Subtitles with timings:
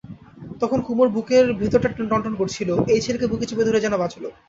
[0.61, 4.23] তখন কুমুর বুকের ভিতরটা টনটন করছিল– এই ছেলেকে বুকে চেপে ধরে যেন বাঁচল।